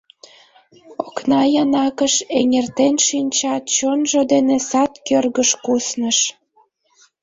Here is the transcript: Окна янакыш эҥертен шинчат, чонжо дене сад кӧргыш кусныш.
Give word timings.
Окна 1.05 1.41
янакыш 1.61 2.13
эҥертен 2.39 2.95
шинчат, 3.07 3.63
чонжо 3.75 4.21
дене 4.31 4.57
сад 4.69 4.91
кӧргыш 5.07 5.49
кусныш. 5.65 6.17